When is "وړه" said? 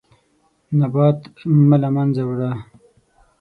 2.29-2.51